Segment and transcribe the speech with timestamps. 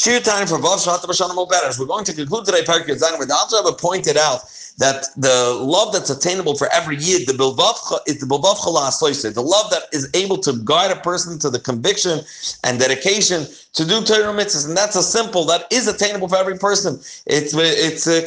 [0.00, 1.78] Shir time for Vav Shvat Oberes.
[1.78, 4.44] We're going to conclude today, Perkei Zayin, where the Alter pointed out
[4.78, 9.70] that the love that's attainable for every yid, the bilvavcha, is the bilvavcha the love
[9.70, 12.20] that is able to guide a person to the conviction
[12.64, 16.56] and dedication to do Torah mitzvahs, and that's a simple that is attainable for every
[16.56, 16.94] person.
[17.26, 18.22] It's it's uh,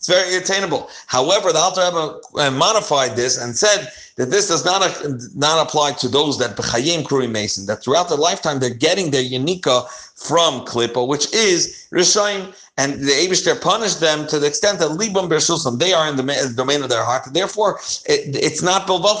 [0.00, 0.88] it's very attainable.
[1.08, 5.66] However, the Alter Rebbe uh, modified this and said that this does not uh, not
[5.66, 7.66] apply to those that b'chayim kuri mason.
[7.66, 9.86] That throughout their lifetime they're getting their yanika
[10.16, 15.28] from klipa, which is rishayim, and the Abishter punished them to the extent that libam
[15.28, 17.24] bershusam they are in the domain of their heart.
[17.34, 19.20] Therefore, it, it's not bilvav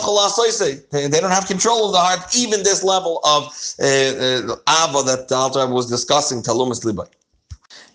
[0.90, 3.42] They don't have control of the heart, even this level of
[3.78, 7.06] uh, uh, ava that the Alter Rebbe was discussing talumas libay.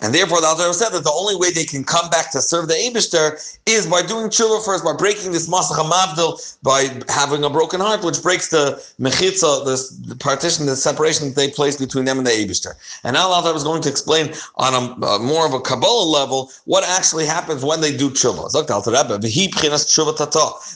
[0.02, 2.68] And therefore, the Alter said that the only way they can come back to serve
[2.68, 7.50] the Abishter is by doing tshuva first, by breaking this masach mavdil, by having a
[7.50, 12.06] broken heart, which breaks the mechitza, this the partition, the separation that they place between
[12.06, 12.74] them and the Abishter.
[13.04, 16.84] And now Alter was going to explain on a, more of a Kabbalah level what
[16.84, 18.46] actually happens when they do tshuva.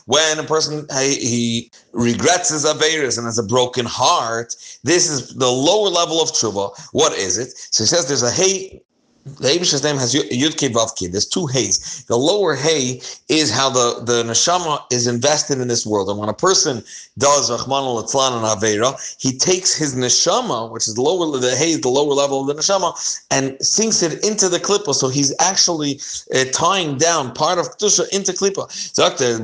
[0.05, 5.35] When a person he, he regrets his averis and has a broken heart, this is
[5.35, 6.77] the lower level of tshuva.
[6.93, 7.51] What is it?
[7.71, 8.81] So he says there's a hey
[9.25, 11.11] the Abish's name has Yud Vavki.
[11.11, 12.03] There's two hays.
[12.05, 16.09] The lower hay is how the, the neshama is invested in this world.
[16.09, 16.83] And when a person
[17.17, 21.89] does Rahman al and Avera, he takes his neshama, which is lower the hay, the
[21.89, 24.93] lower level of the neshama, and sinks it into the klippa.
[24.93, 25.99] So he's actually
[26.33, 28.71] uh, tying down part of kedusha into klippa.
[28.71, 29.03] So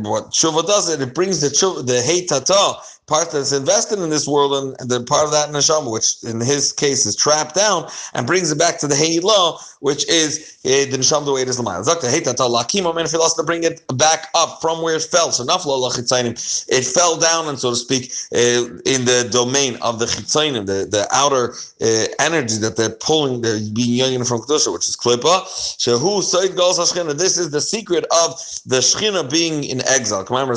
[0.09, 4.28] what tshuva does it, it brings the the hay tata part that's invested in this
[4.28, 7.88] world and, and the part of that neshama, which in his case is trapped down,
[8.14, 11.47] and brings it back to the Heilah, which is uh, the neshama the way it
[11.47, 11.86] is l'mayla.
[11.86, 15.31] Zakta heitata lakimo men to bring it back up from where it fell.
[15.31, 20.00] So naflo lachitzainim, it fell down and so to speak uh, in the domain of
[20.00, 24.72] the chitzainim, the the outer uh, energy that they're pulling, they're being young from kedusha,
[24.73, 25.44] which is klipa.
[25.78, 27.17] Shehu soid goes hashchina.
[27.17, 28.31] This is the secret of
[28.66, 30.25] the shchina being in exile.
[30.25, 30.47] When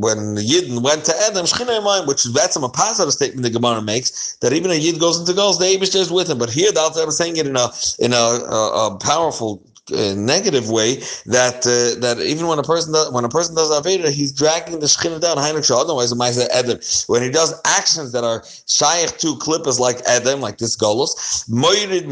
[0.00, 3.82] when the yidden went to Edom, Shechina which is that's a positive statement the Gemara
[3.82, 6.38] makes that even a Yid goes into goals, the Abish is with him.
[6.38, 10.14] But here the Alter was saying it in a in a, a, a powerful uh,
[10.14, 10.96] negative way
[11.26, 14.78] that uh, that even when a person does, when a person does aveda, he's dragging
[14.78, 15.38] the shechina down.
[15.38, 16.12] Otherwise,
[16.52, 16.78] Edom.
[17.06, 22.06] When he does actions that are shaykh to clippers like Edom, like this golos, moirid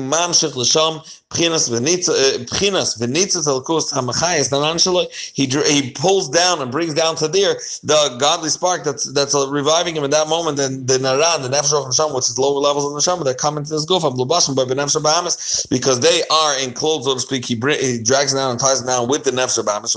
[0.56, 7.28] l'sham Pchinas v'nitza uh, telkus hamachayis nanan He he pulls down and brings down to
[7.28, 10.58] there the godly spark that's that's reviving him in that moment.
[10.58, 13.36] And the naran, the nefesh of neshama, which is lower levels of the neshama, that
[13.36, 17.44] come into this guf blubashim by benefesh bahamas because they are enclosed, so to speak.
[17.44, 19.94] He, he drags down and ties it down with the nefesh bahamas.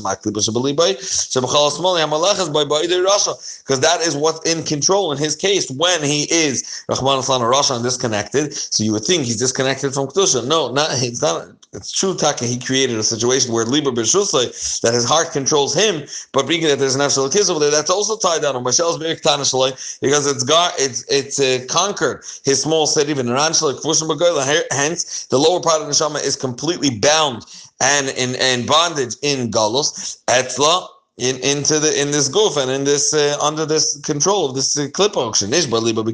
[3.62, 7.84] Because that is what's in control in his case when he is Rahman Rasha and
[7.84, 8.53] disconnected.
[8.53, 10.46] So you would think he's disconnected from kedusha.
[10.46, 11.55] No, not he's it's not.
[11.73, 12.45] It's true, Taka.
[12.45, 16.79] He created a situation where Liber B'Shusay that his heart controls him, but being that
[16.79, 20.73] there's an absolute kiss over there, that's also tied down on Mashel's because it's got
[20.77, 26.21] it's it's uh, conquered his small city, even Hence, the lower part of the neshama
[26.21, 27.45] is completely bound
[27.81, 30.21] and in and bondage in Galus.
[30.25, 34.55] Etzla in into the in this goof and in this uh, under this control of
[34.55, 35.51] this uh, clip auction.
[35.51, 36.13] Nishba liba be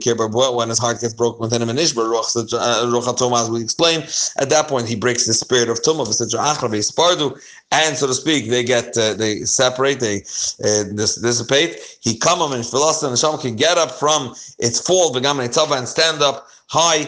[0.56, 1.69] when his heart gets broken within him.
[1.69, 4.02] And Nishba ruach as we explain.
[4.38, 7.40] At that point, he breaks the spirit of tumah spardu,
[7.72, 10.18] and so to speak, they get uh, they separate, they
[10.63, 11.78] uh, dissipate.
[12.02, 16.47] He come and philosopher and Sham can get up from its fall, and stand up
[16.69, 17.07] high.